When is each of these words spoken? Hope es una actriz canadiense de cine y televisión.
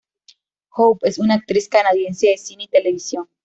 Hope 0.77 1.07
es 1.07 1.19
una 1.19 1.35
actriz 1.35 1.69
canadiense 1.69 2.25
de 2.29 2.37
cine 2.39 2.63
y 2.63 2.67
televisión. 2.69 3.29